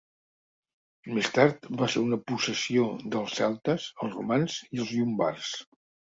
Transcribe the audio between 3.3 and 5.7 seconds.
celtes, els romans i els llombards.